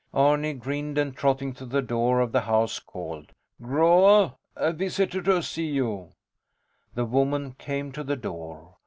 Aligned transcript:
Arni 0.15 0.53
grinned 0.53 0.97
and, 0.97 1.15
trotting 1.15 1.53
to 1.53 1.63
the 1.63 1.79
door 1.83 2.21
of 2.21 2.31
the 2.31 2.41
house, 2.41 2.79
called: 2.79 3.31
Groa, 3.61 4.35
a 4.55 4.73
visitor 4.73 5.21
to 5.21 5.43
see 5.43 5.67
you. 5.67 6.13
The 6.95 7.05
woman 7.05 7.51
came 7.59 7.91
to 7.91 8.03
the 8.03 8.15
door. 8.15 8.77